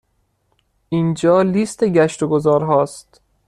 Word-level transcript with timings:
اینجا 0.89 1.41
لیست 1.41 1.83
گشت 1.83 2.23
و 2.23 2.27
گذار 2.27 2.61
ها 2.63 2.81
است. 2.81 3.21